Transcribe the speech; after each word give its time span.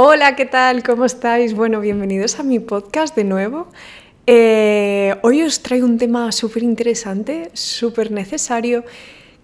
Hola, 0.00 0.36
¿qué 0.36 0.46
tal? 0.46 0.84
¿Cómo 0.84 1.04
estáis? 1.04 1.54
Bueno, 1.54 1.80
bienvenidos 1.80 2.38
a 2.38 2.44
mi 2.44 2.60
podcast 2.60 3.16
de 3.16 3.24
nuevo. 3.24 3.66
Eh, 4.28 5.16
hoy 5.22 5.42
os 5.42 5.60
traigo 5.60 5.86
un 5.86 5.98
tema 5.98 6.30
súper 6.30 6.62
interesante, 6.62 7.50
súper 7.52 8.12
necesario, 8.12 8.84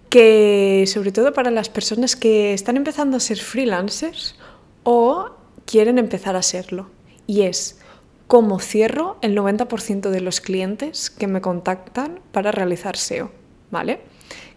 que 0.09 0.85
sobre 0.87 1.11
todo 1.11 1.33
para 1.33 1.51
las 1.51 1.67
personas 1.67 2.15
que 2.15 2.53
están 2.53 2.77
empezando 2.77 3.17
a 3.17 3.19
ser 3.19 3.37
freelancers 3.37 4.37
o 4.83 5.31
quieren 5.65 5.97
empezar 5.97 6.37
a 6.37 6.41
serlo. 6.41 6.89
Y 7.27 7.41
es 7.41 7.81
cómo 8.27 8.61
cierro 8.61 9.17
el 9.21 9.37
90% 9.37 10.09
de 10.09 10.21
los 10.21 10.39
clientes 10.39 11.09
que 11.09 11.27
me 11.27 11.41
contactan 11.41 12.21
para 12.31 12.53
realizar 12.53 12.95
SEO. 12.95 13.29
¿Vale? 13.71 13.99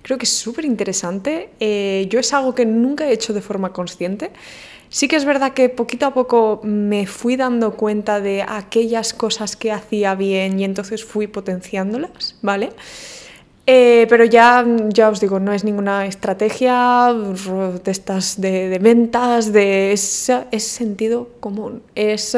Creo 0.02 0.16
que 0.16 0.26
es 0.26 0.32
súper 0.32 0.64
interesante. 0.64 1.50
Eh, 1.58 2.06
yo 2.08 2.20
es 2.20 2.32
algo 2.32 2.54
que 2.54 2.66
nunca 2.66 3.08
he 3.08 3.12
hecho 3.12 3.32
de 3.32 3.42
forma 3.42 3.72
consciente. 3.72 4.30
Sí 4.90 5.06
que 5.06 5.16
es 5.16 5.24
verdad 5.24 5.52
que 5.52 5.68
poquito 5.68 6.06
a 6.06 6.14
poco 6.14 6.60
me 6.62 7.06
fui 7.06 7.36
dando 7.36 7.74
cuenta 7.74 8.20
de 8.20 8.42
aquellas 8.42 9.12
cosas 9.12 9.56
que 9.56 9.70
hacía 9.70 10.14
bien 10.14 10.58
y 10.58 10.64
entonces 10.64 11.04
fui 11.04 11.26
potenciándolas, 11.26 12.36
¿vale? 12.40 12.70
Eh, 13.66 14.06
pero 14.08 14.24
ya, 14.24 14.64
ya 14.88 15.10
os 15.10 15.20
digo, 15.20 15.40
no 15.40 15.52
es 15.52 15.62
ninguna 15.62 16.06
estrategia 16.06 17.12
de 17.12 17.90
estas 17.90 18.40
de, 18.40 18.78
ventas, 18.80 19.52
de 19.52 19.92
es, 19.92 20.30
sentido 20.56 21.28
común, 21.40 21.82
es 21.94 22.34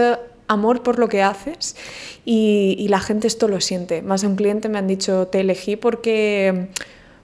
amor 0.49 0.83
por 0.83 0.99
lo 0.99 1.09
que 1.09 1.23
haces 1.23 1.77
y, 2.25 2.75
y, 2.81 2.89
la 2.89 2.99
gente 2.99 3.29
esto 3.29 3.47
lo 3.47 3.61
siente. 3.61 4.03
Más 4.03 4.23
de 4.23 4.27
un 4.27 4.35
cliente 4.35 4.69
me 4.69 4.79
han 4.79 4.89
dicho, 4.89 5.29
te 5.29 5.39
elegí 5.39 5.77
porque 5.77 6.67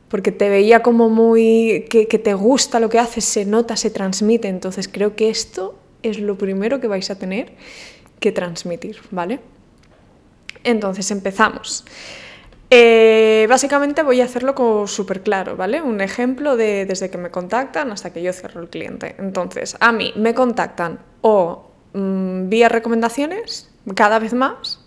porque 0.09 0.33
te 0.33 0.49
veía 0.49 0.83
como 0.83 1.09
muy, 1.09 1.87
que, 1.89 2.07
te 2.07 2.35
gusta 2.35 2.81
lo 2.81 2.89
que 2.89 2.99
haces, 2.99 3.25
se 3.25 3.45
nota, 3.45 3.77
se 3.77 3.91
transmite. 3.91 4.49
Entonces 4.49 4.89
creo 4.89 5.17
que 5.17 5.31
esto 5.31 5.77
es 6.03 6.19
lo 6.19 6.39
primero 6.39 6.81
que 6.81 6.87
vais 6.87 7.11
a 7.11 7.19
tener 7.19 7.53
que 8.21 8.33
transmitir, 8.33 8.99
¿vale? 9.11 9.41
Entonces 10.63 11.11
empezamos. 11.11 11.85
Eh, 12.71 13.47
básicamente 13.49 14.03
voy 14.03 14.21
a 14.21 14.25
hacerlo 14.25 14.87
súper 14.87 15.23
claro, 15.23 15.57
¿vale? 15.57 15.83
Un 15.83 16.01
ejemplo 16.01 16.57
de 16.57 16.85
desde 16.85 17.11
que 17.11 17.19
me 17.19 17.31
contactan 17.31 17.93
hasta 17.93 18.13
que 18.13 18.23
yo 18.23 18.33
cierro 18.33 18.61
el 18.61 18.69
cliente. 18.69 19.15
Entonces, 19.19 19.77
a 19.79 19.93
mí 19.93 20.13
me 20.17 20.35
contactan 20.35 20.99
o 21.21 21.71
mm, 21.93 22.49
vía 22.49 22.69
recomendaciones, 22.69 23.71
cada 23.95 24.19
vez 24.19 24.35
más, 24.35 24.81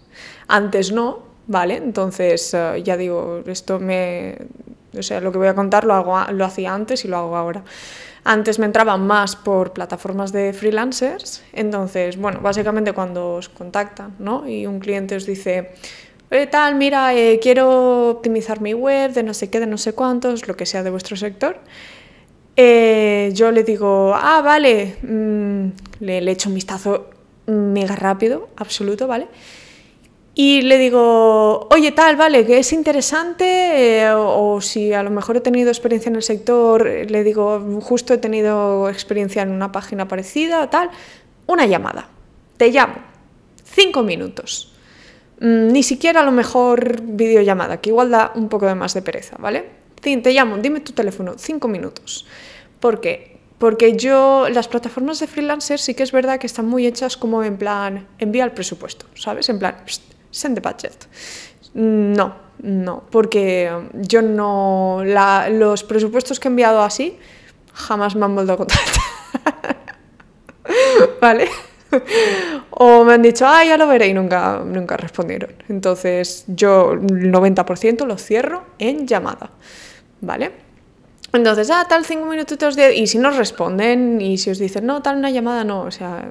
antes 0.48 0.92
no, 0.92 1.24
¿vale? 1.48 1.78
Entonces, 1.78 2.54
eh, 2.54 2.82
ya 2.84 2.98
digo, 2.98 3.44
esto 3.48 3.80
me 3.80 4.38
o 4.98 5.04
sea, 5.04 5.22
lo 5.22 5.32
que 5.32 5.38
voy 5.38 5.48
a 5.48 5.56
contar 5.56 5.84
lo, 5.84 5.94
hago, 5.94 6.20
lo 6.32 6.46
hacía 6.46 6.74
antes 6.74 7.06
y 7.06 7.08
lo 7.08 7.18
hago 7.18 7.36
ahora. 7.36 7.64
Antes 8.24 8.60
me 8.60 8.66
entraban 8.66 9.08
más 9.08 9.36
por 9.36 9.72
plataformas 9.74 10.32
de 10.32 10.54
freelancers, 10.54 11.44
entonces, 11.54 12.18
bueno, 12.18 12.40
básicamente 12.42 12.94
cuando 12.94 13.36
os 13.36 13.50
contactan, 13.50 14.16
¿no? 14.20 14.48
Y 14.48 14.66
un 14.66 14.80
cliente 14.80 15.16
os 15.16 15.26
dice, 15.26 15.72
Oye, 16.32 16.46
tal, 16.46 16.76
mira, 16.76 17.16
eh, 17.16 17.40
quiero 17.42 18.10
optimizar 18.10 18.62
mi 18.62 18.76
web 18.76 19.14
de 19.14 19.24
no 19.24 19.34
sé 19.34 19.50
qué, 19.50 19.60
de 19.60 19.66
no 19.66 19.80
sé 19.80 19.94
cuántos, 19.94 20.48
lo 20.48 20.56
que 20.56 20.68
sea 20.68 20.84
de 20.84 20.92
vuestro 20.92 21.18
sector. 21.18 21.58
Eh, 22.56 23.32
yo 23.34 23.52
le 23.52 23.64
digo, 23.64 24.14
ah, 24.16 24.42
vale, 24.44 24.98
mm, 25.02 25.72
le, 26.02 26.22
le 26.22 26.32
echo 26.32 26.50
un 26.50 26.56
vistazo 26.56 27.10
mega 27.48 27.96
rápido, 27.96 28.50
absoluto, 28.58 29.08
¿vale? 29.08 29.28
Y 30.42 30.62
le 30.62 30.78
digo, 30.78 31.68
oye, 31.70 31.92
tal, 31.92 32.16
vale, 32.16 32.46
que 32.46 32.60
es 32.60 32.72
interesante, 32.72 34.04
eh, 34.04 34.10
o, 34.14 34.62
si 34.62 34.94
a 34.94 35.04
lo 35.04 35.10
mejor 35.10 35.36
he 35.36 35.42
tenido 35.42 35.68
experiencia 35.68 36.10
en 36.10 36.16
el 36.16 36.24
sector, 36.24 36.88
le 36.88 37.26
digo, 37.26 37.60
justo 37.82 38.14
he 38.14 38.20
tenido 38.20 38.88
experiencia 38.88 39.42
en 39.42 39.52
una 39.52 39.74
página 39.74 40.08
parecida, 40.08 40.70
tal, 40.70 40.92
una 41.46 41.66
llamada. 41.66 42.08
Te 42.56 42.72
llamo. 42.72 42.96
Cinco 43.66 44.02
minutos. 44.02 44.72
Mm, 45.42 45.74
ni 45.74 45.84
siquiera 45.84 46.22
a 46.22 46.24
lo 46.24 46.32
mejor 46.32 47.02
videollamada, 47.02 47.82
que 47.82 47.90
igual 47.90 48.10
da 48.10 48.32
un 48.34 48.48
poco 48.48 48.66
de 48.66 48.76
más 48.76 48.94
de 48.94 49.02
pereza, 49.02 49.36
¿vale? 49.40 49.66
Te 50.00 50.32
llamo, 50.32 50.58
dime 50.60 50.80
tu 50.80 50.94
teléfono, 50.94 51.34
cinco 51.38 51.68
minutos. 51.68 52.26
¿Por 52.80 53.02
qué? 53.02 53.40
Porque 53.58 53.98
yo, 53.98 54.48
las 54.48 54.70
plataformas 54.70 55.20
de 55.20 55.28
freelancers 55.28 55.82
sí 55.82 55.96
que 55.96 56.04
es 56.04 56.14
verdad 56.14 56.40
que 56.40 56.48
están 56.48 56.66
muy 56.66 56.88
hechas 56.88 57.18
como 57.18 57.44
en 57.44 57.58
plan, 57.58 58.08
envía 58.20 58.46
el 58.46 58.54
presupuesto, 58.54 59.06
¿sabes? 59.16 59.50
En 59.50 59.60
plan, 59.60 59.76
send 60.32 60.56
the 60.56 60.62
budget. 60.62 61.08
No, 61.74 62.36
no, 62.62 63.04
porque 63.10 63.72
yo 63.94 64.22
no. 64.22 65.04
los 65.50 65.84
presupuestos 65.84 66.40
que 66.40 66.48
he 66.48 66.52
enviado 66.52 66.82
así 66.82 67.18
jamás 67.74 68.16
me 68.16 68.26
han 68.26 68.36
vuelto 68.36 68.54
a 68.54 68.58
contactar. 68.58 69.76
¿Vale? 71.22 71.48
o 72.72 73.04
me 73.04 73.14
han 73.14 73.22
dicho, 73.22 73.48
ah, 73.48 73.64
ya 73.64 73.78
lo 73.78 73.88
veré 73.88 74.08
y 74.08 74.14
nunca, 74.14 74.62
nunca 74.64 74.98
respondieron. 74.98 75.52
Entonces 75.70 76.44
yo 76.48 76.94
el 76.94 77.32
90% 77.32 78.06
lo 78.06 78.18
cierro 78.18 78.66
en 78.78 79.08
llamada. 79.08 79.52
¿Vale? 80.22 80.52
Entonces, 81.32 81.70
ah, 81.72 81.86
tal, 81.88 82.06
cinco 82.06 82.26
minutos, 82.26 82.76
diez, 82.76 82.96
y 82.96 83.08
si 83.08 83.20
nos 83.20 83.38
responden 83.38 84.20
y 84.20 84.38
si 84.38 84.50
os 84.50 84.58
dicen, 84.58 84.86
no, 84.86 85.02
tal, 85.02 85.18
una 85.18 85.30
llamada, 85.30 85.64
no, 85.64 85.82
o 85.82 85.92
sea, 85.92 86.28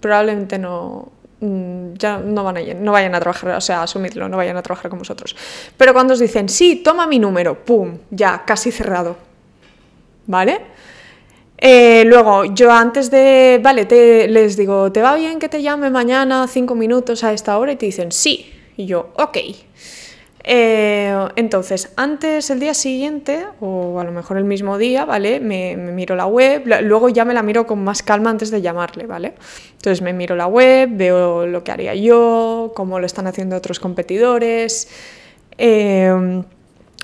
probablemente 0.00 0.58
no, 0.58 1.10
Mm, 1.15 1.15
ya 1.40 2.18
no, 2.18 2.44
van 2.44 2.56
a, 2.56 2.60
no 2.74 2.92
vayan 2.92 3.14
a 3.14 3.20
trabajar, 3.20 3.56
o 3.56 3.60
sea, 3.60 3.82
asumidlo, 3.82 4.28
no 4.28 4.36
vayan 4.36 4.56
a 4.56 4.62
trabajar 4.62 4.90
con 4.90 4.98
vosotros. 4.98 5.36
Pero 5.76 5.92
cuando 5.92 6.14
os 6.14 6.20
dicen, 6.20 6.48
sí, 6.48 6.76
toma 6.76 7.06
mi 7.06 7.18
número, 7.18 7.64
¡pum! 7.64 7.98
Ya, 8.10 8.44
casi 8.46 8.72
cerrado. 8.72 9.16
¿Vale? 10.26 10.60
Eh, 11.58 12.04
luego, 12.06 12.44
yo 12.44 12.70
antes 12.72 13.10
de, 13.10 13.60
vale, 13.62 13.86
te, 13.86 14.28
les 14.28 14.56
digo, 14.56 14.92
¿te 14.92 15.02
va 15.02 15.14
bien 15.14 15.38
que 15.38 15.48
te 15.48 15.62
llame 15.62 15.90
mañana 15.90 16.46
cinco 16.48 16.74
minutos 16.74 17.24
a 17.24 17.32
esta 17.32 17.58
hora? 17.58 17.72
Y 17.72 17.76
te 17.76 17.86
dicen, 17.86 18.12
sí. 18.12 18.52
Y 18.76 18.86
yo, 18.86 19.10
ok. 19.14 19.38
Eh, 20.48 21.28
entonces, 21.34 21.92
antes, 21.96 22.50
el 22.50 22.60
día 22.60 22.72
siguiente, 22.72 23.44
o 23.60 23.98
a 23.98 24.04
lo 24.04 24.12
mejor 24.12 24.36
el 24.36 24.44
mismo 24.44 24.78
día, 24.78 25.04
¿vale? 25.04 25.40
Me, 25.40 25.76
miro 25.76 26.14
la 26.14 26.26
web, 26.26 26.62
luego 26.82 27.08
ya 27.08 27.24
me 27.24 27.34
la 27.34 27.42
miro 27.42 27.66
con 27.66 27.82
más 27.82 28.04
calma 28.04 28.30
antes 28.30 28.52
de 28.52 28.62
llamarle, 28.62 29.06
¿vale? 29.06 29.34
Entonces 29.72 30.02
me 30.02 30.12
miro 30.12 30.36
la 30.36 30.46
web, 30.46 30.88
veo 30.92 31.46
lo 31.48 31.64
que 31.64 31.72
haría 31.72 31.96
yo, 31.96 32.72
cómo 32.76 33.00
lo 33.00 33.06
están 33.06 33.26
haciendo 33.26 33.56
otros 33.56 33.80
competidores. 33.80 34.88
Eh, 35.58 36.42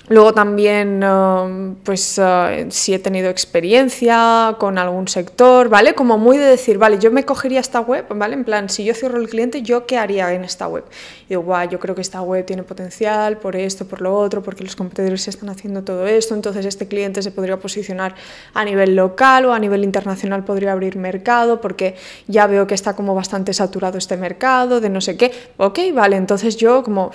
Luego 0.09 0.33
también, 0.33 1.01
um, 1.01 1.75
pues 1.75 2.17
uh, 2.17 2.69
si 2.69 2.93
he 2.93 2.99
tenido 2.99 3.29
experiencia 3.29 4.57
con 4.59 4.77
algún 4.77 5.07
sector, 5.07 5.69
¿vale? 5.69 5.95
Como 5.95 6.17
muy 6.17 6.37
de 6.37 6.43
decir, 6.43 6.77
vale, 6.77 6.99
yo 6.99 7.09
me 7.09 7.23
cogería 7.23 7.61
esta 7.61 7.79
web, 7.79 8.05
¿vale? 8.09 8.33
En 8.33 8.43
plan, 8.43 8.67
si 8.67 8.83
yo 8.83 8.93
cierro 8.93 9.17
el 9.17 9.29
cliente, 9.29 9.61
¿yo 9.61 9.85
qué 9.85 9.97
haría 9.97 10.33
en 10.33 10.43
esta 10.43 10.67
web? 10.67 10.83
Y 11.25 11.29
digo, 11.29 11.43
guau, 11.43 11.69
yo 11.69 11.79
creo 11.79 11.95
que 11.95 12.01
esta 12.01 12.21
web 12.21 12.45
tiene 12.45 12.63
potencial 12.63 13.37
por 13.37 13.55
esto, 13.55 13.87
por 13.87 14.01
lo 14.01 14.13
otro, 14.13 14.43
porque 14.43 14.65
los 14.65 14.75
competidores 14.75 15.25
están 15.29 15.47
haciendo 15.49 15.83
todo 15.85 16.05
esto, 16.05 16.35
entonces 16.35 16.65
este 16.65 16.85
cliente 16.89 17.21
se 17.21 17.31
podría 17.31 17.57
posicionar 17.57 18.13
a 18.53 18.65
nivel 18.65 18.97
local 18.97 19.45
o 19.45 19.53
a 19.53 19.59
nivel 19.59 19.85
internacional 19.85 20.43
podría 20.43 20.73
abrir 20.73 20.97
mercado, 20.97 21.61
porque 21.61 21.95
ya 22.27 22.45
veo 22.47 22.67
que 22.67 22.75
está 22.75 22.93
como 22.93 23.15
bastante 23.15 23.53
saturado 23.53 23.97
este 23.97 24.17
mercado, 24.17 24.81
de 24.81 24.89
no 24.89 24.99
sé 24.99 25.15
qué. 25.15 25.31
Ok, 25.55 25.79
vale, 25.93 26.17
entonces 26.17 26.57
yo 26.57 26.83
como 26.83 27.09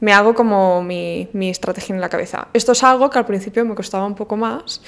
me 0.00 0.12
hago 0.12 0.34
como 0.34 0.82
mi, 0.82 1.28
mi, 1.32 1.50
estrategia 1.50 1.94
en 1.94 2.00
la 2.00 2.08
cabeza. 2.08 2.48
Esto 2.52 2.72
es 2.72 2.82
algo 2.82 3.10
que 3.10 3.18
al 3.18 3.26
principio 3.26 3.64
me 3.64 3.74
costaba 3.74 4.06
un 4.06 4.14
poco 4.14 4.36
más, 4.36 4.80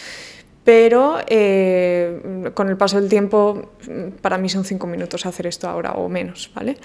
pero 0.65 1.19
eh, 1.27 2.51
con 2.55 2.69
el 2.69 2.77
paso 2.77 3.01
del 3.01 3.09
tiempo, 3.09 3.73
para 4.21 4.39
mí 4.39 4.49
son 4.49 4.65
cinco 4.65 4.87
minutos 4.87 5.27
hacer 5.27 5.49
esto 5.49 5.69
ahora 5.69 5.93
o 5.93 6.09
menos, 6.09 6.53
¿vale? 6.55 6.77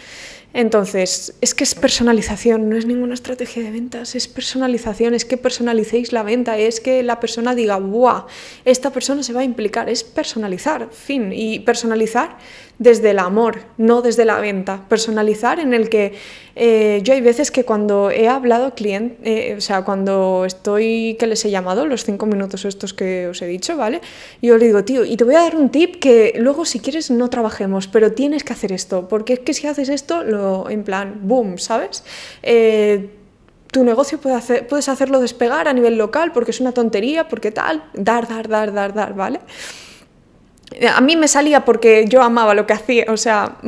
Entonces, 0.54 1.36
es 1.42 1.54
que 1.54 1.64
es 1.64 1.76
personalización, 1.76 2.70
no 2.70 2.76
es 2.76 2.88
ninguna 2.88 3.14
estrategia 3.14 3.62
de 3.62 3.70
ventas, 3.70 4.16
es 4.16 4.28
personalización, 4.28 5.14
es 5.14 5.26
que 5.26 5.38
personalicéis 5.38 6.12
la 6.12 6.24
venta, 6.24 6.58
es 6.58 6.80
que 6.80 7.04
la 7.04 7.20
persona 7.20 7.54
diga, 7.54 7.78
¡buah! 7.78 8.26
Esta 8.66 8.90
persona 8.90 9.22
se 9.22 9.34
va 9.34 9.42
a 9.42 9.44
implicar, 9.44 9.90
es 9.90 10.04
personalizar, 10.04 10.90
fin, 10.92 11.32
y 11.32 11.60
personalizar 11.60 12.38
desde 12.80 13.12
el 13.12 13.20
amor, 13.20 13.62
no 13.78 14.02
desde 14.02 14.26
la 14.26 14.40
venta. 14.40 14.86
Personalizar 14.88 15.60
en 15.60 15.74
el 15.74 15.90
que 15.90 16.14
eh, 16.56 17.02
yo 17.04 17.14
hay 17.14 17.22
veces 17.22 17.52
que 17.52 17.64
cuando 17.64 18.12
he 18.12 18.28
hablado 18.28 18.76
cliente, 18.76 19.18
eh, 19.24 19.56
o 19.56 19.62
sea, 19.62 19.84
cuando 19.84 20.44
estoy, 20.46 21.16
que 21.20 21.28
les 21.28 21.44
he 21.46 21.50
llamado, 21.50 21.86
los 21.86 22.04
cinco 22.04 22.26
minutos 22.26 22.66
estos 22.66 22.94
que 22.94 23.28
os 23.28 23.42
he 23.42 23.48
dicho, 23.48 23.78
¿vale? 23.78 24.02
Yo 24.42 24.58
le 24.58 24.66
digo, 24.66 24.84
tío, 24.84 25.06
y 25.06 25.18
te 25.18 25.24
voy 25.24 25.36
a 25.36 25.42
dar 25.42 25.56
un 25.56 25.70
tip 25.70 25.98
que 25.98 26.34
luego 26.38 26.66
si 26.66 26.80
quieres 26.80 27.12
no 27.12 27.30
trabajemos, 27.30 27.88
pero 27.88 28.12
tienes 28.12 28.44
que 28.44 28.54
hacer 28.54 28.72
esto, 28.72 29.08
porque 29.08 29.34
es 29.34 29.40
que 29.40 29.54
si 29.54 29.68
haces 29.68 29.90
esto, 29.90 30.24
lo, 30.24 30.70
en 30.70 30.84
plan, 30.84 31.20
boom, 31.24 31.58
¿sabes? 31.58 32.04
Eh, 32.44 33.10
tu 33.72 33.84
negocio 33.84 34.20
puede 34.20 34.36
hacer, 34.36 34.68
puedes 34.68 34.90
hacerlo 34.90 35.20
despegar 35.20 35.68
a 35.68 35.74
nivel 35.74 35.98
local 35.98 36.32
porque 36.32 36.52
es 36.52 36.60
una 36.60 36.72
tontería, 36.72 37.28
porque 37.28 37.52
tal, 37.52 37.84
dar, 37.94 38.28
dar, 38.28 38.48
dar, 38.48 38.74
dar, 38.74 38.94
dar, 38.94 39.14
¿vale? 39.14 39.40
A 40.86 41.02
mí 41.02 41.16
me 41.16 41.28
salía 41.28 41.66
porque 41.66 42.06
yo 42.08 42.22
amaba 42.22 42.54
lo 42.54 42.68
que 42.68 42.74
hacía, 42.74 43.06
o 43.10 43.18
sea, 43.18 43.58
mm, 43.64 43.68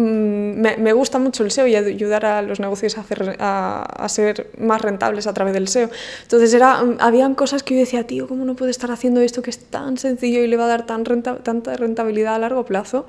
me, 0.80 0.94
gusta 0.94 1.18
mucho 1.18 1.44
el 1.44 1.52
SEO 1.52 1.68
y 1.68 1.76
ayudar 1.76 2.26
a 2.26 2.42
los 2.42 2.60
negocios 2.60 2.98
a, 2.98 3.02
hacer, 3.02 3.36
a, 3.40 4.10
ser 4.10 4.52
más 4.58 4.82
rentables 4.82 5.26
a 5.28 5.34
través 5.34 5.54
del 5.54 5.68
SEO. 5.68 5.90
Entonces, 6.24 6.54
era, 6.54 6.84
mm, 6.84 6.98
habían 7.00 7.36
cosas 7.36 7.64
que 7.64 7.74
yo 7.76 7.80
decía, 7.80 8.06
tío, 8.06 8.28
¿cómo 8.28 8.46
no 8.46 8.56
puedo 8.56 8.70
estar 8.70 8.92
haciendo 8.92 9.22
esto 9.22 9.42
que 9.42 9.50
es 9.50 9.60
tan 9.60 9.98
sencillo 9.98 10.44
y 10.44 10.48
le 10.48 10.58
va 10.58 10.66
a 10.66 10.68
dar 10.68 10.86
tan 10.86 11.04
tanta 11.04 11.76
rentabilidad 11.76 12.36
a 12.36 12.40
largo 12.40 12.66
plazo? 12.66 13.08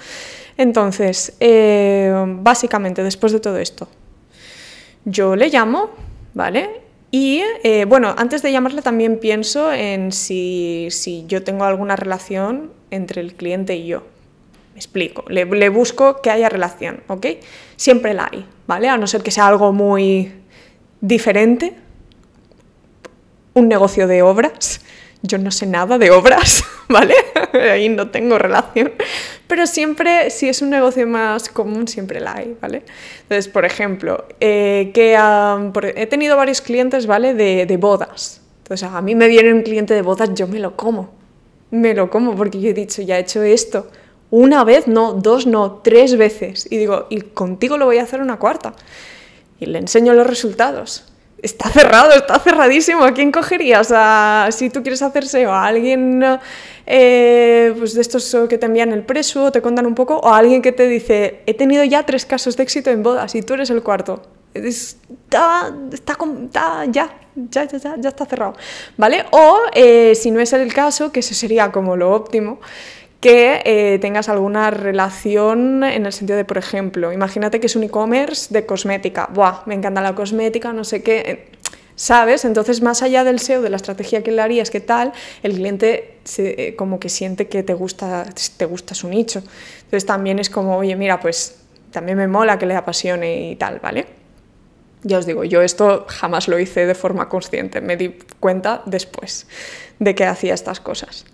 Entonces, 0.56 1.34
eh, 1.40 2.12
básicamente, 2.40 3.02
después 3.02 3.32
de 3.32 3.40
todo 3.40 3.58
esto, 3.58 3.88
yo 5.04 5.36
le 5.36 5.48
llamo, 5.48 5.90
¿vale? 6.34 6.82
Y 7.10 7.42
eh, 7.64 7.86
bueno, 7.86 8.14
antes 8.16 8.42
de 8.42 8.52
llamarle 8.52 8.82
también 8.82 9.18
pienso 9.18 9.72
en 9.72 10.12
si, 10.12 10.88
si, 10.90 11.24
yo 11.26 11.42
tengo 11.42 11.64
alguna 11.64 11.96
relación 11.96 12.70
entre 12.90 13.20
el 13.20 13.34
cliente 13.34 13.76
y 13.76 13.86
yo. 13.86 14.02
Me 14.72 14.78
explico, 14.78 15.24
le, 15.28 15.68
busco 15.68 16.20
que 16.22 16.30
haya 16.30 16.48
relación, 16.48 17.02
¿ok? 17.08 17.26
Siempre 17.76 18.14
la 18.14 18.28
hay, 18.30 18.46
¿vale? 18.66 18.88
A 18.88 18.96
no 18.96 19.06
ser 19.06 19.22
que 19.22 19.30
sea 19.30 19.48
algo 19.48 19.72
muy 19.72 20.32
diferente, 21.00 21.74
un 23.54 23.68
negocio 23.68 24.06
de 24.06 24.22
obras, 24.22 24.80
yo 25.22 25.38
no 25.38 25.50
sé 25.50 25.66
nada 25.66 25.98
de 25.98 26.10
obras, 26.10 26.64
¿vale? 26.88 27.14
Ahí 27.52 27.88
no 27.88 28.10
tengo 28.10 28.38
relación. 28.38 28.92
Pero 29.46 29.66
siempre, 29.66 30.30
si 30.30 30.48
es 30.48 30.62
un 30.62 30.70
negocio 30.70 31.06
más 31.06 31.48
común, 31.48 31.88
siempre 31.88 32.20
la 32.20 32.36
hay, 32.36 32.56
¿vale? 32.60 32.84
Entonces, 33.22 33.48
por 33.48 33.64
ejemplo, 33.64 34.26
eh, 34.38 34.92
que 34.94 35.18
he 35.96 36.06
tenido 36.06 36.36
varios 36.36 36.60
clientes, 36.60 37.06
¿vale? 37.06 37.34
De, 37.34 37.66
de, 37.66 37.76
bodas. 37.76 38.40
Entonces, 38.62 38.88
a 38.88 39.00
mí 39.02 39.16
me 39.16 39.26
viene 39.26 39.52
un 39.52 39.62
cliente 39.62 39.94
de 39.94 40.02
bodas, 40.02 40.30
yo 40.34 40.46
me 40.46 40.60
lo 40.60 40.76
como. 40.76 41.19
Me 41.70 41.94
lo 41.94 42.10
como 42.10 42.34
porque 42.36 42.60
yo 42.60 42.70
he 42.70 42.74
dicho, 42.74 43.02
ya 43.02 43.18
he 43.18 43.20
hecho 43.20 43.42
esto. 43.42 43.88
Una 44.30 44.64
vez, 44.64 44.86
no, 44.86 45.14
dos, 45.14 45.46
no, 45.46 45.80
tres 45.82 46.16
veces. 46.16 46.66
Y 46.70 46.76
digo, 46.76 47.06
y 47.10 47.20
contigo 47.20 47.78
lo 47.78 47.86
voy 47.86 47.98
a 47.98 48.02
hacer 48.02 48.20
una 48.20 48.38
cuarta. 48.38 48.74
Y 49.58 49.66
le 49.66 49.78
enseño 49.78 50.14
los 50.14 50.26
resultados 50.26 51.10
está 51.42 51.68
cerrado, 51.70 52.12
está 52.12 52.38
cerradísimo. 52.38 53.04
¿A 53.04 53.12
quién 53.12 53.32
cogerías? 53.32 53.92
Si 54.54 54.70
tú 54.70 54.82
quieres 54.82 55.02
hacer 55.02 55.26
SEO, 55.26 55.52
a 55.52 55.66
alguien 55.66 56.24
eh, 56.86 57.74
pues 57.78 57.94
de 57.94 58.00
estos 58.00 58.36
que 58.48 58.58
te 58.58 58.66
envían 58.66 58.92
el 58.92 59.04
preso, 59.04 59.52
te 59.52 59.62
cuentan 59.62 59.86
un 59.86 59.94
poco, 59.94 60.16
o 60.18 60.28
a 60.28 60.38
alguien 60.38 60.62
que 60.62 60.72
te 60.72 60.88
dice, 60.88 61.42
he 61.46 61.54
tenido 61.54 61.84
ya 61.84 62.04
tres 62.04 62.26
casos 62.26 62.56
de 62.56 62.62
éxito 62.62 62.90
en 62.90 63.02
bodas 63.02 63.34
y 63.34 63.42
tú 63.42 63.54
eres 63.54 63.70
el 63.70 63.82
cuarto. 63.82 64.22
Está, 64.52 65.72
está, 65.92 66.18
está 66.44 66.84
ya, 66.86 67.08
ya, 67.36 67.64
ya, 67.64 67.96
ya, 67.96 68.08
está 68.08 68.26
cerrado. 68.26 68.54
¿Vale? 68.96 69.24
O 69.30 69.58
eh, 69.72 70.14
si 70.14 70.30
no 70.30 70.40
es 70.40 70.52
el 70.52 70.72
caso, 70.72 71.12
que 71.12 71.20
eso 71.20 71.34
sería 71.34 71.70
como 71.70 71.96
lo 71.96 72.12
óptimo, 72.12 72.60
que 73.20 73.60
eh, 73.64 73.98
tengas 74.00 74.28
alguna 74.28 74.70
relación 74.70 75.84
en 75.84 76.06
el 76.06 76.12
sentido 76.12 76.38
de, 76.38 76.44
por 76.44 76.58
ejemplo, 76.58 77.12
imagínate 77.12 77.60
que 77.60 77.66
es 77.66 77.76
un 77.76 77.84
e-commerce 77.84 78.52
de 78.52 78.64
cosmética. 78.64 79.28
Buah, 79.32 79.62
me 79.66 79.74
encanta 79.74 80.00
la 80.00 80.14
cosmética, 80.14 80.72
no 80.72 80.84
sé 80.84 81.02
qué. 81.02 81.18
Eh, 81.20 81.46
¿Sabes? 81.94 82.46
Entonces, 82.46 82.80
más 82.80 83.02
allá 83.02 83.24
del 83.24 83.40
SEO, 83.40 83.60
de 83.60 83.68
la 83.68 83.76
estrategia 83.76 84.22
que 84.22 84.32
le 84.32 84.40
harías, 84.40 84.70
¿qué 84.70 84.80
tal? 84.80 85.12
El 85.42 85.52
cliente 85.52 86.16
se, 86.24 86.68
eh, 86.68 86.76
como 86.76 86.98
que 86.98 87.10
siente 87.10 87.46
que 87.46 87.62
te 87.62 87.74
gusta, 87.74 88.24
te 88.56 88.64
gusta 88.64 88.94
su 88.94 89.06
nicho. 89.08 89.42
Entonces, 89.82 90.06
también 90.06 90.38
es 90.38 90.48
como, 90.48 90.78
oye, 90.78 90.96
mira, 90.96 91.20
pues 91.20 91.56
también 91.90 92.16
me 92.16 92.26
mola 92.26 92.58
que 92.58 92.64
le 92.64 92.74
apasione 92.74 93.50
y 93.50 93.56
tal, 93.56 93.80
¿vale? 93.80 94.19
Ya 95.02 95.18
os 95.18 95.26
digo, 95.26 95.44
yo 95.44 95.62
esto 95.62 96.04
jamás 96.08 96.48
lo 96.48 96.58
hice 96.58 96.86
de 96.86 96.94
forma 96.94 97.28
consciente, 97.28 97.80
me 97.80 97.96
di 97.96 98.18
cuenta 98.38 98.82
después 98.84 99.46
de 99.98 100.14
que 100.14 100.26
hacía 100.26 100.52
estas 100.52 100.80
cosas. 100.80 101.24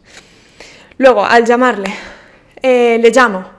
Luego, 0.98 1.24
al 1.24 1.44
llamarle, 1.44 1.92
eh, 2.62 2.98
le 3.00 3.10
llamo. 3.10 3.55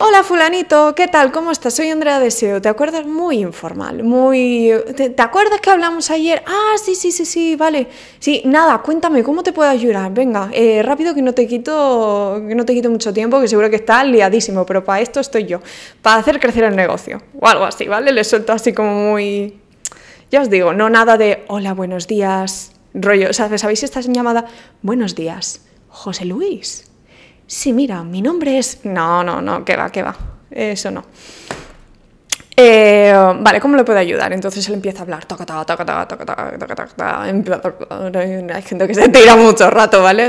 Hola 0.00 0.22
fulanito, 0.22 0.94
¿qué 0.94 1.08
tal? 1.08 1.32
¿Cómo 1.32 1.50
estás? 1.50 1.74
Soy 1.74 1.90
Andrea 1.90 2.20
Deseo. 2.20 2.62
¿Te 2.62 2.68
acuerdas? 2.68 3.04
Muy 3.04 3.40
informal, 3.40 4.04
muy... 4.04 4.70
¿Te, 4.94 5.12
acuerdas 5.20 5.60
que 5.60 5.70
hablamos 5.70 6.12
ayer? 6.12 6.40
Ah, 6.46 6.76
sí, 6.80 6.94
sí, 6.94 7.10
sí, 7.10 7.24
sí, 7.24 7.56
vale. 7.56 7.88
Sí, 8.20 8.42
nada, 8.44 8.78
cuéntame, 8.78 9.24
¿cómo 9.24 9.42
te 9.42 9.52
puedo 9.52 9.68
ayudar? 9.68 10.14
Venga, 10.14 10.50
eh, 10.52 10.84
rápido 10.84 11.16
que 11.16 11.22
no 11.22 11.34
te 11.34 11.48
quito 11.48 12.40
que 12.46 12.54
no 12.54 12.64
te 12.64 12.74
quito 12.74 12.90
mucho 12.90 13.12
tiempo, 13.12 13.40
que 13.40 13.48
seguro 13.48 13.70
que 13.70 13.76
estás 13.76 14.06
liadísimo, 14.06 14.64
pero 14.64 14.84
para 14.84 15.00
esto 15.00 15.18
estoy 15.18 15.46
yo, 15.46 15.60
para 16.00 16.20
hacer 16.20 16.38
crecer 16.38 16.62
el 16.62 16.76
negocio. 16.76 17.20
O 17.40 17.48
algo 17.48 17.64
así, 17.64 17.88
¿vale? 17.88 18.12
Le 18.12 18.22
suelto 18.22 18.52
así 18.52 18.72
como 18.72 18.94
muy... 18.94 19.58
Ya 20.30 20.42
os 20.42 20.48
digo, 20.48 20.74
no 20.74 20.88
nada 20.90 21.16
de 21.16 21.44
hola, 21.48 21.74
buenos 21.74 22.06
días, 22.06 22.70
rollo. 22.94 23.30
O 23.30 23.32
sea, 23.32 23.58
¿sabéis 23.58 23.82
esta 23.82 24.00
llamada? 24.00 24.46
Buenos 24.80 25.16
días. 25.16 25.62
José 25.88 26.24
Luis. 26.24 26.87
Sí, 27.48 27.72
mira, 27.72 28.04
mi 28.04 28.20
nombre 28.20 28.58
es... 28.58 28.84
No, 28.84 29.24
no, 29.24 29.40
no, 29.40 29.64
que 29.64 29.74
va, 29.74 29.90
que 29.90 30.02
va. 30.02 30.14
Eso 30.50 30.90
no. 30.90 31.02
Eh, 32.54 33.10
vale, 33.40 33.58
¿cómo 33.58 33.74
le 33.74 33.84
puedo 33.84 33.98
ayudar? 33.98 34.34
Entonces 34.34 34.68
él 34.68 34.74
empieza 34.74 34.98
a 34.98 35.02
hablar. 35.02 35.26
Hay 38.54 38.62
gente 38.62 38.86
que 38.86 38.94
se 38.94 39.08
tira 39.08 39.36
mucho 39.36 39.70
rato, 39.70 40.02
¿vale? 40.02 40.28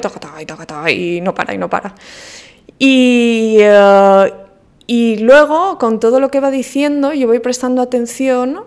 Y 0.90 1.20
no 1.20 1.36
para, 1.36 1.54
y 1.54 1.58
no 1.58 1.70
para. 1.70 1.94
Y, 2.78 3.58
eh, 3.60 4.34
y 4.88 5.18
luego, 5.18 5.78
con 5.78 6.00
todo 6.00 6.22
lo 6.22 6.32
que 6.32 6.40
va 6.40 6.52
diciendo, 6.52 7.12
yo 7.12 7.28
voy 7.28 7.40
prestando 7.40 7.82
atención, 7.82 8.62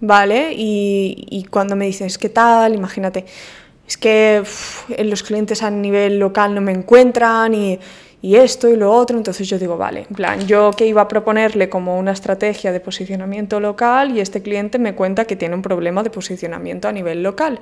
¿vale? 0.00 0.54
Y, 0.56 1.26
y 1.28 1.44
cuando 1.44 1.76
me 1.76 1.84
dices, 1.84 2.16
¿qué 2.16 2.30
tal? 2.30 2.74
Imagínate, 2.74 3.26
es 3.90 3.96
que 3.96 4.44
los 5.04 5.22
clientes 5.24 5.64
a 5.64 5.70
nivel 5.70 6.20
local 6.20 6.54
no 6.54 6.60
me 6.60 6.70
encuentran 6.70 7.52
y, 7.54 7.78
esto 8.22 8.68
y 8.68 8.76
lo 8.76 8.92
otro, 8.92 9.16
entonces 9.16 9.48
yo 9.48 9.58
digo, 9.58 9.76
vale, 9.76 10.06
en 10.08 10.14
plan, 10.14 10.46
yo 10.46 10.70
que 10.76 10.86
iba 10.86 11.00
a 11.00 11.08
proponerle 11.08 11.68
como 11.68 11.98
una 11.98 12.12
estrategia 12.12 12.70
de 12.70 12.78
posicionamiento 12.78 13.58
local 13.58 14.14
y 14.14 14.20
este 14.20 14.42
cliente 14.42 14.78
me 14.78 14.94
cuenta 14.94 15.24
que 15.24 15.36
tiene 15.36 15.54
un 15.54 15.62
problema 15.62 16.02
de 16.02 16.10
posicionamiento 16.10 16.86
a 16.86 16.92
nivel 16.92 17.22
local. 17.22 17.58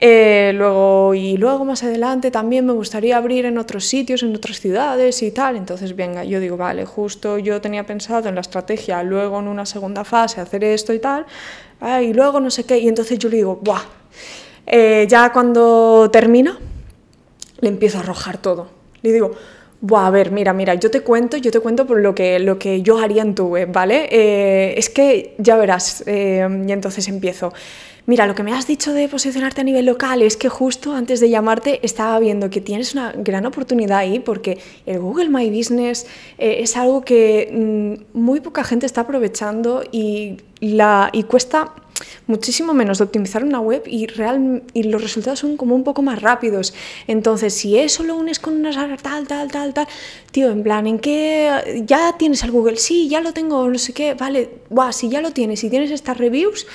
Eh, 0.00 0.52
luego, 0.54 1.14
y 1.14 1.36
luego 1.38 1.64
más 1.64 1.82
adelante 1.82 2.30
también 2.30 2.64
me 2.64 2.72
gustaría 2.72 3.16
abrir 3.16 3.46
en 3.46 3.58
otros 3.58 3.84
sitios, 3.84 4.22
en 4.22 4.36
otras 4.36 4.60
ciudades 4.60 5.22
y 5.22 5.32
tal. 5.32 5.56
Entonces, 5.56 5.96
venga, 5.96 6.22
yo 6.22 6.38
digo, 6.38 6.56
vale, 6.56 6.84
justo 6.84 7.38
yo 7.38 7.60
tenía 7.60 7.84
pensado 7.84 8.28
en 8.28 8.36
la 8.36 8.42
estrategia, 8.42 9.02
luego 9.02 9.40
en 9.40 9.48
una 9.48 9.66
segunda 9.66 10.04
fase 10.04 10.40
hacer 10.40 10.62
esto 10.62 10.92
y 10.92 11.00
tal, 11.00 11.26
y 12.00 12.12
luego 12.12 12.38
no 12.38 12.50
sé 12.50 12.62
qué. 12.62 12.78
Y 12.78 12.86
entonces 12.86 13.18
yo 13.18 13.28
le 13.28 13.38
digo, 13.38 13.58
¡buah! 13.60 13.82
Eh, 14.70 15.06
ya 15.08 15.32
cuando 15.32 16.10
termina, 16.12 16.58
le 17.60 17.68
empiezo 17.68 17.98
a 17.98 18.00
arrojar 18.00 18.38
todo. 18.38 18.68
Le 19.02 19.12
digo, 19.12 19.32
Buah, 19.80 20.08
a 20.08 20.10
ver, 20.10 20.32
mira, 20.32 20.52
mira, 20.52 20.74
yo 20.74 20.90
te 20.90 21.02
cuento, 21.02 21.36
yo 21.36 21.52
te 21.52 21.60
cuento 21.60 21.86
por 21.86 22.00
lo 22.00 22.12
que, 22.12 22.40
lo 22.40 22.58
que 22.58 22.82
yo 22.82 22.98
haría 22.98 23.22
en 23.22 23.36
tu 23.36 23.56
¿vale? 23.68 24.08
Eh, 24.10 24.74
es 24.76 24.90
que 24.90 25.36
ya 25.38 25.56
verás, 25.56 26.02
eh, 26.06 26.64
y 26.66 26.72
entonces 26.72 27.06
empiezo. 27.06 27.52
Mira, 28.08 28.26
lo 28.26 28.34
que 28.34 28.42
me 28.42 28.54
has 28.54 28.66
dicho 28.66 28.94
de 28.94 29.06
posicionarte 29.06 29.60
a 29.60 29.64
nivel 29.64 29.84
local 29.84 30.22
es 30.22 30.38
que 30.38 30.48
justo 30.48 30.94
antes 30.94 31.20
de 31.20 31.28
llamarte 31.28 31.78
estaba 31.82 32.18
viendo 32.18 32.48
que 32.48 32.62
tienes 32.62 32.94
una 32.94 33.12
gran 33.12 33.44
oportunidad 33.44 33.98
ahí 33.98 34.18
porque 34.18 34.58
el 34.86 34.98
Google 34.98 35.28
My 35.28 35.50
Business 35.50 36.06
es 36.38 36.74
algo 36.78 37.02
que 37.02 37.50
mm, 37.52 38.18
muy 38.18 38.40
poca 38.40 38.64
gente 38.64 38.86
está 38.86 39.02
aprovechando 39.02 39.84
y, 39.92 40.38
cuesta 41.28 41.74
muchísimo 42.26 42.72
menos 42.72 42.96
de 42.96 43.04
optimizar 43.04 43.44
una 43.44 43.60
web 43.60 43.82
y, 43.86 44.06
real, 44.06 44.62
y 44.72 44.84
los 44.84 45.02
resultados 45.02 45.40
son 45.40 45.58
como 45.58 45.74
un 45.74 45.84
poco 45.84 46.00
más 46.00 46.22
rápidos. 46.22 46.72
Entonces, 47.08 47.52
si 47.52 47.78
eso 47.78 48.04
lo 48.04 48.16
unes 48.16 48.38
con 48.38 48.54
una 48.54 48.70
tal, 48.96 49.26
tal, 49.26 49.52
tal, 49.52 49.74
tal, 49.74 49.86
tío, 50.30 50.50
en 50.50 50.62
plan, 50.62 50.86
¿en 50.86 50.98
qué? 50.98 51.84
¿Ya 51.86 52.16
tienes 52.16 52.42
el 52.42 52.52
Google? 52.52 52.78
Sí, 52.78 53.10
ya 53.10 53.20
lo 53.20 53.34
tengo, 53.34 53.68
no 53.68 53.78
sé 53.78 53.92
qué, 53.92 54.14
vale, 54.14 54.48
guau, 54.70 54.94
si 54.94 55.10
ya 55.10 55.20
lo 55.20 55.32
tienes, 55.32 55.60
si 55.60 55.68
tienes 55.68 55.90
estas 55.90 56.16
reviews, 56.16 56.66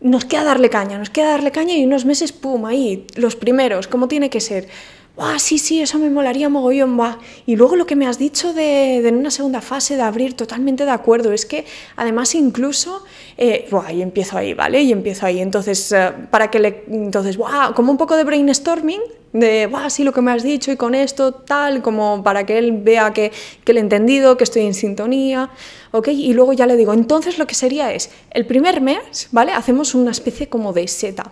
nos 0.00 0.24
queda 0.24 0.44
darle 0.44 0.70
caña, 0.70 0.98
nos 0.98 1.10
queda 1.10 1.30
darle 1.30 1.50
caña 1.50 1.74
y 1.74 1.84
unos 1.84 2.04
meses, 2.04 2.32
pum, 2.32 2.64
ahí, 2.66 3.06
los 3.16 3.36
primeros, 3.36 3.88
como 3.88 4.08
tiene 4.08 4.30
que 4.30 4.40
ser. 4.40 4.68
¡Ah, 5.20 5.40
sí, 5.40 5.58
sí, 5.58 5.80
eso 5.80 5.98
me 5.98 6.10
molaría 6.10 6.48
mogollón! 6.48 6.96
¡Bah! 6.96 7.18
Y 7.44 7.56
luego 7.56 7.74
lo 7.74 7.86
que 7.86 7.96
me 7.96 8.06
has 8.06 8.18
dicho 8.18 8.54
de, 8.54 9.00
de, 9.02 9.10
una 9.10 9.32
segunda 9.32 9.60
fase 9.60 9.96
de 9.96 10.02
abrir, 10.02 10.34
totalmente 10.34 10.84
de 10.84 10.92
acuerdo. 10.92 11.32
Es 11.32 11.44
que 11.44 11.64
además 11.96 12.36
incluso, 12.36 13.04
eh, 13.36 13.68
y 13.92 14.00
empiezo 14.00 14.38
ahí, 14.38 14.54
¿vale? 14.54 14.82
Y 14.82 14.92
empiezo 14.92 15.26
ahí. 15.26 15.40
Entonces, 15.40 15.90
eh, 15.90 16.12
para 16.30 16.52
que 16.52 16.60
le, 16.60 16.84
entonces, 16.88 17.36
¡buah! 17.36 17.72
Como 17.74 17.90
un 17.90 17.98
poco 17.98 18.16
de 18.16 18.22
brainstorming, 18.22 19.00
de. 19.40 19.70
Sí, 19.88 20.04
lo 20.04 20.12
que 20.12 20.20
me 20.20 20.32
has 20.32 20.42
dicho 20.42 20.70
y 20.70 20.76
con 20.76 20.94
esto, 20.94 21.32
tal, 21.32 21.82
como 21.82 22.22
para 22.22 22.44
que 22.44 22.58
él 22.58 22.72
vea 22.82 23.12
que, 23.12 23.32
que 23.64 23.72
lo 23.72 23.78
he 23.78 23.82
entendido, 23.82 24.36
que 24.36 24.44
estoy 24.44 24.66
en 24.66 24.74
sintonía, 24.74 25.50
¿ok? 25.92 26.08
Y 26.08 26.32
luego 26.34 26.52
ya 26.52 26.66
le 26.66 26.76
digo, 26.76 26.92
entonces 26.92 27.38
lo 27.38 27.46
que 27.46 27.54
sería 27.54 27.92
es, 27.92 28.10
el 28.30 28.46
primer 28.46 28.80
mes, 28.80 29.28
¿vale? 29.32 29.52
Hacemos 29.52 29.94
una 29.94 30.10
especie 30.10 30.48
como 30.48 30.72
de 30.72 30.88
setup 30.88 31.30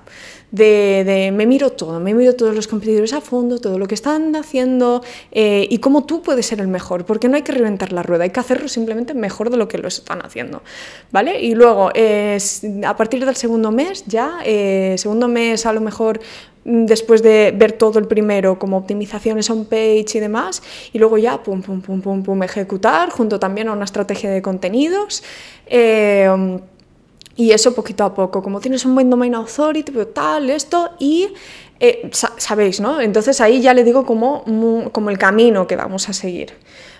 de, 0.50 1.32
me 1.34 1.46
miro 1.46 1.72
todo, 1.72 1.98
me 2.00 2.14
miro 2.14 2.34
todos 2.34 2.54
los 2.54 2.68
competidores 2.68 3.12
a 3.12 3.20
fondo, 3.20 3.58
todo 3.58 3.78
lo 3.78 3.86
que 3.86 3.94
están 3.94 4.34
haciendo 4.36 5.02
eh, 5.32 5.66
y 5.68 5.78
cómo 5.78 6.04
tú 6.04 6.22
puedes 6.22 6.46
ser 6.46 6.60
el 6.60 6.68
mejor, 6.68 7.04
porque 7.04 7.28
no 7.28 7.36
hay 7.36 7.42
que 7.42 7.52
reventar 7.52 7.92
la 7.92 8.02
rueda, 8.02 8.24
hay 8.24 8.30
que 8.30 8.40
hacerlo 8.40 8.68
simplemente 8.68 9.14
mejor 9.14 9.50
de 9.50 9.56
lo 9.56 9.68
que 9.68 9.78
lo 9.78 9.88
están 9.88 10.24
haciendo, 10.24 10.62
¿vale? 11.10 11.40
Y 11.40 11.54
luego, 11.54 11.90
a 11.90 12.96
partir 12.96 13.24
del 13.26 13.36
segundo 13.36 13.70
mes, 13.70 14.04
ya, 14.06 14.38
eh, 14.44 14.94
segundo 14.98 15.28
mes 15.28 15.66
a 15.66 15.72
lo 15.72 15.80
mejor 15.80 16.20
después 16.66 17.22
de 17.22 17.54
ver 17.56 17.72
todo 17.72 17.98
el 18.00 18.08
primero, 18.08 18.58
como 18.58 18.76
optimizaciones 18.76 19.48
on 19.50 19.66
page 19.66 20.06
y 20.14 20.20
demás, 20.20 20.62
y 20.92 20.98
luego 20.98 21.16
ya, 21.16 21.42
pum, 21.42 21.62
pum, 21.62 21.80
pum, 21.80 22.00
pum, 22.00 22.22
pum, 22.22 22.42
ejecutar, 22.42 23.10
junto 23.10 23.38
también 23.38 23.68
a 23.68 23.72
una 23.72 23.84
estrategia 23.84 24.30
de 24.30 24.42
contenidos. 24.42 25.22
Eh, 25.66 26.58
y 27.36 27.52
eso 27.52 27.74
poquito 27.74 28.02
a 28.04 28.14
poco, 28.14 28.42
como 28.42 28.60
tienes 28.60 28.84
un 28.84 28.94
buen 28.94 29.08
domain 29.10 29.34
authority, 29.34 29.92
tal, 30.12 30.50
esto, 30.50 30.90
y 30.98 31.28
eh, 31.78 32.10
sabéis, 32.38 32.80
¿no? 32.80 33.00
Entonces 33.00 33.40
ahí 33.40 33.60
ya 33.60 33.72
le 33.74 33.84
digo 33.84 34.04
como, 34.04 34.42
como 34.90 35.10
el 35.10 35.18
camino 35.18 35.66
que 35.66 35.76
vamos 35.76 36.08
a 36.08 36.12
seguir. 36.12 36.54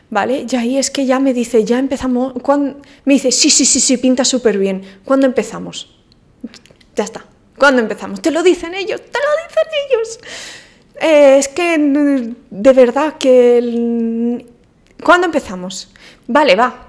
¿Vale? 0.09 0.47
Y 0.49 0.55
ahí 0.55 0.79
es 0.79 0.93
que 0.93 1.05
ya 1.05 1.19
me 1.19 1.35
dice, 1.35 1.65
ya 1.65 1.81
empezamos, 1.81 2.35
cuando, 2.41 2.79
me 3.05 3.15
dice, 3.15 3.33
sí, 3.33 3.51
sí, 3.51 3.65
sí, 3.65 3.81
sí, 3.81 3.97
pinta 3.97 4.25
súper 4.25 4.57
bien. 4.57 4.83
¿Cuándo 5.05 5.27
empezamos? 5.27 5.99
Ya 6.95 7.03
está. 7.03 7.25
¿Cuándo 7.59 7.83
empezamos? 7.83 8.21
Te 8.21 8.31
lo 8.31 8.43
dicen 8.43 8.75
ellos, 8.75 9.01
te 9.01 9.19
lo 9.19 9.31
dicen 9.49 9.69
ellos. 9.89 10.21
Eh, 11.01 11.39
es 11.39 11.49
que 11.49 12.35
de 12.51 12.73
verdad 12.73 13.15
que... 13.19 14.45
¿Cuándo 15.03 15.27
empezamos? 15.27 15.91
Vale, 16.27 16.57
va 16.57 16.87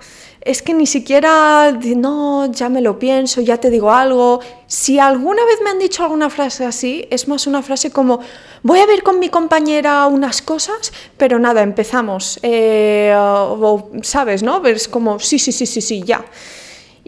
es 0.48 0.62
que 0.62 0.74
ni 0.74 0.88
siquiera, 0.88 1.74
no, 1.74 2.50
ya 2.54 2.70
me 2.70 2.80
lo 2.80 2.98
pienso, 2.98 3.42
ya 3.42 3.58
te 3.58 3.70
digo 3.70 3.92
algo. 3.92 4.40
Si 4.66 4.98
alguna 4.98 5.44
vez 5.44 5.60
me 5.62 5.72
han 5.72 5.78
dicho 5.78 6.04
alguna 6.04 6.30
frase 6.30 6.64
así, 6.64 7.06
es 7.12 7.28
más 7.28 7.48
una 7.48 7.62
frase 7.62 7.92
como, 7.92 8.22
voy 8.64 8.80
a 8.80 8.86
ver 8.86 9.04
con 9.04 9.20
mi 9.20 9.28
compañera 9.28 10.08
unas 10.08 10.42
cosas, 10.42 10.94
pero 11.18 11.38
nada, 11.38 11.64
empezamos. 11.64 12.40
Eh, 12.44 13.14
o, 13.14 13.90
¿Sabes? 14.04 14.42
¿No? 14.42 14.66
Es 14.66 14.88
como, 14.88 15.20
sí, 15.20 15.38
sí, 15.38 15.52
sí, 15.52 15.66
sí, 15.66 15.82
sí, 15.82 16.04
ya. 16.04 16.24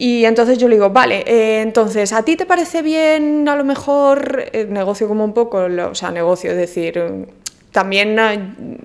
Y 0.01 0.23
entonces 0.23 0.57
yo 0.57 0.69
le 0.69 0.75
digo, 0.75 0.91
vale, 0.91 1.23
eh, 1.27 1.61
entonces, 1.61 2.13
¿a 2.13 2.23
ti 2.23 2.37
te 2.37 2.45
parece 2.45 2.81
bien 2.81 3.49
a 3.49 3.55
lo 3.57 3.65
mejor 3.65 4.45
eh, 4.53 4.65
negocio 4.69 5.09
como 5.09 5.25
un 5.25 5.33
poco, 5.33 5.57
o 5.57 5.95
sea, 5.95 6.11
negocio, 6.11 6.51
es 6.51 6.57
decir, 6.57 7.27
también 7.71 8.17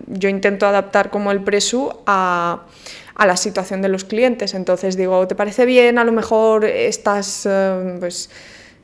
yo 0.08 0.28
intento 0.28 0.66
adaptar 0.66 1.10
como 1.10 1.30
el 1.30 1.42
presu 1.42 1.92
a 2.06 2.62
a 3.14 3.26
la 3.26 3.36
situación 3.36 3.82
de 3.82 3.88
los 3.88 4.04
clientes. 4.04 4.54
Entonces 4.54 4.96
digo, 4.96 5.26
¿te 5.26 5.34
parece 5.34 5.66
bien 5.66 5.98
a 5.98 6.04
lo 6.04 6.12
mejor 6.12 6.64
estas, 6.64 7.46
eh, 7.46 7.96
pues, 8.00 8.26
eh, 8.26 8.30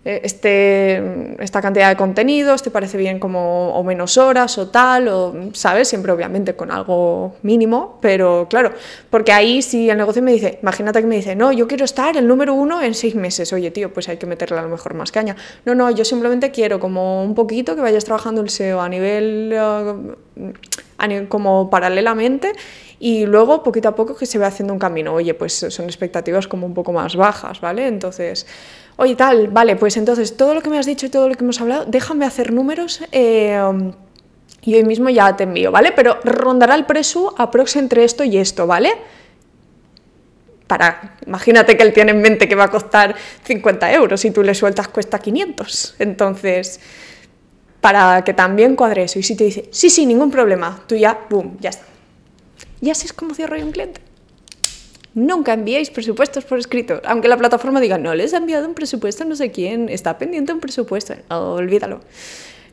este, 0.05 1.43
esta 1.43 1.61
cantidad 1.61 1.89
de 1.89 1.97
contenidos? 1.97 2.63
¿Te 2.63 2.71
parece 2.71 2.97
bien 2.97 3.19
como 3.19 3.75
o 3.75 3.85
menos 3.85 4.17
horas 4.17 4.57
o 4.59 4.69
tal? 4.69 5.09
O, 5.09 5.35
¿Sabes? 5.53 5.89
Siempre 5.89 6.13
obviamente 6.13 6.55
con 6.55 6.71
algo 6.71 7.37
mínimo, 7.43 7.99
pero 8.01 8.47
claro, 8.49 8.73
porque 9.11 9.33
ahí 9.33 9.63
si 9.63 9.91
el 9.91 9.99
negocio 9.99 10.23
me 10.23 10.33
dice, 10.33 10.59
imagínate 10.63 11.01
que 11.01 11.07
me 11.07 11.17
dice, 11.17 11.37
no, 11.37 11.53
yo 11.53 11.69
quiero 11.69 11.85
estar 11.85 12.17
el 12.17 12.27
número 12.27 12.55
uno 12.55 12.83
en 12.83 12.95
seis 12.95 13.15
meses. 13.15 13.53
Oye, 13.53 13.71
tío, 13.71 13.93
pues 13.93 14.09
hay 14.09 14.17
que 14.17 14.27
meterle 14.27 14.59
a 14.59 14.63
lo 14.63 14.69
mejor 14.69 14.95
más 14.95 15.13
caña. 15.13 15.37
No, 15.65 15.75
no, 15.75 15.91
yo 15.91 16.05
simplemente 16.05 16.51
quiero 16.51 16.81
como 16.81 17.23
un 17.23 17.35
poquito 17.35 17.75
que 17.75 17.83
vayas 17.83 18.05
trabajando 18.05 18.41
el 18.41 18.51
SEO 18.51 18.81
a 18.81 18.89
nivel... 18.89 19.53
Eh, 19.53 20.15
como 21.29 21.71
paralelamente 21.71 22.53
y 23.01 23.25
luego 23.25 23.63
poquito 23.63 23.89
a 23.89 23.95
poco 23.97 24.15
que 24.15 24.27
se 24.27 24.39
va 24.39 24.47
haciendo 24.47 24.75
un 24.75 24.79
camino. 24.79 25.15
Oye, 25.15 25.33
pues 25.33 25.55
son 25.55 25.87
expectativas 25.87 26.47
como 26.47 26.67
un 26.67 26.75
poco 26.75 26.93
más 26.93 27.17
bajas, 27.17 27.61
¿vale? 27.61 27.89
Entonces, 27.89 28.47
oye, 28.97 29.17
tal, 29.17 29.49
vale, 29.49 29.75
pues 29.77 29.97
entonces 29.97 30.37
todo 30.37 30.55
lo 30.55 30.61
que 30.61 30.69
me 30.69 30.79
has 30.79 30.85
dicho 30.85 31.07
y 31.07 31.09
todo 31.09 31.27
lo 31.27 31.35
que 31.35 31.43
hemos 31.43 31.61
hablado, 31.63 31.87
déjame 31.87 32.27
hacer 32.27 32.53
números. 32.53 33.01
Eh, 33.11 33.59
y 34.63 34.75
hoy 34.75 34.85
mismo 34.85 35.09
ya 35.09 35.35
te 35.35 35.45
envío, 35.45 35.73
¿vale? 35.73 35.93
Pero 35.93 36.19
rondará 36.23 36.75
el 36.75 36.85
precio 36.85 37.35
aprox 37.39 37.77
entre 37.77 38.05
esto 38.05 38.23
y 38.23 38.37
esto, 38.37 38.67
¿vale? 38.67 38.93
Para, 40.67 41.17
imagínate 41.27 41.79
que 41.79 41.83
él 41.83 41.95
tiene 41.95 42.11
en 42.11 42.21
mente 42.21 42.47
que 42.47 42.55
va 42.55 42.65
a 42.65 42.71
costar 42.71 43.17
50 43.45 43.95
euros 43.95 44.23
y 44.27 44.31
tú 44.31 44.43
le 44.43 44.55
sueltas 44.55 44.89
cuesta 44.89 45.19
500. 45.19 45.97
Entonces, 45.99 46.81
para 47.81 48.23
que 48.25 48.35
también 48.35 48.77
cuadre 48.77 49.05
eso. 49.05 49.19
Y 49.19 49.23
si 49.23 49.35
te 49.35 49.45
dice, 49.45 49.71
sí, 49.73 49.89
sí, 49.89 50.05
ningún 50.05 50.31
problema, 50.31 50.83
tú 50.87 50.95
ya, 50.95 51.19
boom, 51.31 51.57
ya 51.61 51.71
está. 51.71 51.91
Ya 52.81 52.93
así 52.93 53.07
es 53.07 53.13
como 53.13 53.35
cierro 53.35 53.57
yo 53.57 53.65
un 53.65 53.73
cliente. 53.73 54.01
Nunca 55.15 55.53
enviéis 55.53 55.91
presupuestos 55.91 56.45
por 56.45 56.59
escrito, 56.59 57.01
aunque 57.05 57.29
la 57.29 57.37
plataforma 57.37 57.81
diga, 57.81 57.99
no 57.99 58.15
les 58.15 58.33
ha 58.33 58.37
enviado 58.37 58.69
un 58.69 58.75
presupuesto, 58.75 59.25
no 59.25 59.35
sé 59.35 59.51
quién, 59.51 59.89
está 59.89 60.19
pendiente 60.19 60.53
un 60.53 60.61
presupuesto. 60.61 61.15
olvídalo. 61.29 62.01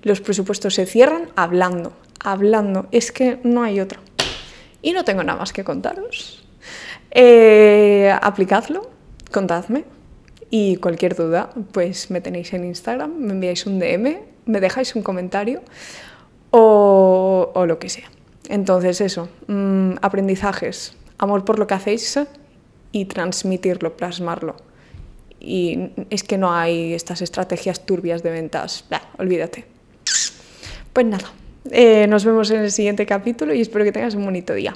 Los 0.03 0.21
presupuestos 0.21 0.75
se 0.75 0.85
cierran 0.85 1.29
hablando, 1.35 1.93
hablando. 2.19 2.87
Es 2.91 3.11
que 3.11 3.39
no 3.43 3.63
hay 3.63 3.79
otro. 3.79 3.99
Y 4.81 4.93
no 4.93 5.03
tengo 5.03 5.23
nada 5.23 5.39
más 5.39 5.51
que 5.51 5.63
contaros. 5.63 6.43
Eh, 7.11 8.13
aplicadlo, 8.21 8.89
contadme. 9.31 9.85
Y 10.49 10.77
cualquier 10.77 11.15
duda, 11.15 11.49
pues 11.71 12.11
me 12.11 12.21
tenéis 12.21 12.53
en 12.53 12.63
Instagram, 12.63 13.13
me 13.17 13.33
enviáis 13.33 13.65
un 13.65 13.79
DM 13.79 14.37
me 14.47 14.59
dejáis 14.59 14.95
un 14.95 15.03
comentario 15.03 15.61
o, 16.49 17.65
lo 17.67 17.77
que 17.77 17.89
sea. 17.89 18.09
Entonces 18.49 19.01
eso, 19.01 19.29
mm, 19.47 19.95
aprendizajes, 20.01 20.93
amor 21.17 21.43
por 21.45 21.59
lo 21.59 21.67
que 21.67 21.73
hacéis 21.73 22.19
y 22.91 23.05
transmitirlo, 23.05 23.97
plasmarlo. 23.97 24.55
Y 25.39 25.91
es 26.09 26.23
que 26.23 26.37
no 26.37 26.53
hay 26.53 26.93
estas 26.93 27.21
estrategias 27.21 27.85
turbias 27.85 28.23
de 28.23 28.31
ventas, 28.31 28.85
olvídate. 29.17 29.65
Pues 30.93 31.05
nada, 31.05 31.31
eh, 31.71 32.07
nos 32.07 32.25
vemos 32.25 32.49
en 32.51 32.61
el 32.61 32.71
siguiente 32.71 33.05
capítulo 33.05 33.53
y 33.53 33.61
espero 33.61 33.85
que 33.85 33.91
tengas 33.91 34.15
un 34.15 34.25
bonito 34.25 34.53
día. 34.53 34.75